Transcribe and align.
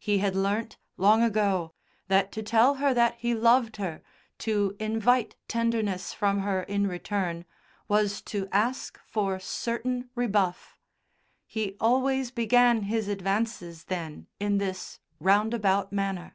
He 0.00 0.18
had 0.18 0.34
learnt, 0.34 0.76
long 0.96 1.22
ago, 1.22 1.72
that 2.08 2.32
to 2.32 2.42
tell 2.42 2.74
her 2.82 2.92
that 2.94 3.14
he 3.18 3.32
loved 3.32 3.76
her, 3.76 4.02
to 4.38 4.74
invite 4.80 5.36
tenderness 5.46 6.12
from 6.12 6.40
her 6.40 6.64
in 6.64 6.88
return, 6.88 7.44
was 7.86 8.20
to 8.22 8.48
ask 8.50 8.98
for 9.06 9.38
certain 9.38 10.10
rebuff 10.16 10.76
he 11.46 11.76
always 11.78 12.32
began 12.32 12.82
his 12.90 13.06
advances 13.06 13.84
then 13.84 14.26
in 14.40 14.58
this 14.58 14.98
roundabout 15.20 15.92
manner. 15.92 16.34